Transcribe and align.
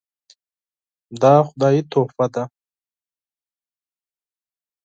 دا 1.21 1.33
خدایي 1.47 1.81
تحفه 1.91 2.25
ده. 2.33 2.43